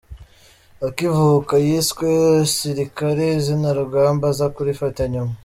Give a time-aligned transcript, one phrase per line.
[0.87, 2.09] Akivuka yiswe
[2.55, 5.33] Sirikare izina Rugamba aza kurifata nyuma.